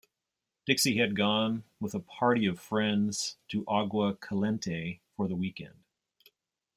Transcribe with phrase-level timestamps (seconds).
[0.65, 5.77] Dixie had gone with a party of friends to Agua Caliente for the weekend.